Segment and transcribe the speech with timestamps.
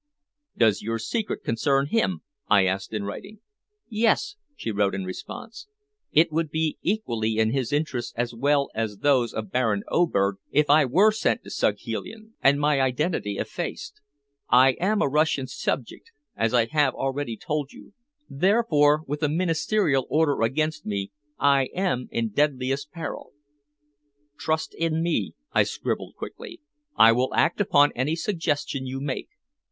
[0.57, 3.41] "Does your secret concern him?" I asked in writing.
[3.87, 5.67] "Yes," she wrote in response.
[6.11, 10.71] "It would be equally in his interests as well as those of Baron Oberg if
[10.71, 14.01] I were sent to Saghalien and my identity effaced.
[14.49, 17.93] I am a Russian subject, as I have already told you,
[18.27, 23.33] therefore with a Ministerial order against me I am in deadliest peril."
[24.39, 26.59] "Trust in me," I scribbled quickly.
[26.95, 29.29] "I will act upon any suggestion you make.